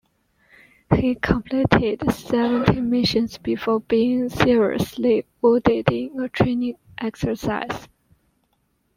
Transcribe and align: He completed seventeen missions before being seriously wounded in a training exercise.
He 0.95 1.13
completed 1.13 2.01
seventeen 2.11 2.89
missions 2.89 3.37
before 3.37 3.81
being 3.81 4.29
seriously 4.29 5.27
wounded 5.43 5.91
in 5.91 6.19
a 6.19 6.27
training 6.27 6.77
exercise. 6.97 7.87